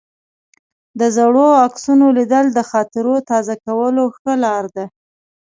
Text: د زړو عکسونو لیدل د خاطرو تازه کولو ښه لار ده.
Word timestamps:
د 0.99 1.01
زړو 1.17 1.45
عکسونو 1.65 2.05
لیدل 2.17 2.45
د 2.53 2.59
خاطرو 2.71 3.15
تازه 3.29 3.53
کولو 3.65 4.03
ښه 4.17 4.33
لار 4.43 4.65
ده. 4.75 4.85